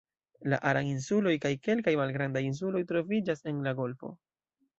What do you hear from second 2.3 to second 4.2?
insuloj troviĝas en la golfo.